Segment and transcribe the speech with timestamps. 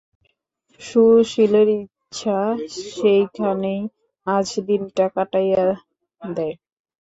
[0.81, 2.37] সুশীলের ইচ্ছা,
[2.89, 3.81] সেইখানেই
[4.27, 5.63] আজ দিনটা কাটাইয়া
[6.21, 6.55] দেয়।